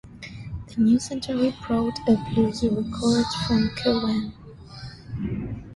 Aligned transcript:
The 0.69 0.81
new 0.81 0.97
century 0.97 1.55
brought 1.67 1.99
a 2.09 2.17
blues 2.33 2.63
record 2.63 3.25
from 3.45 3.69
Cowan. 3.75 4.33